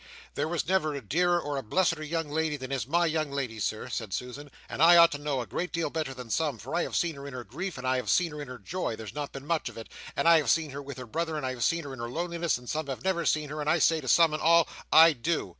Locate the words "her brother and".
10.97-11.45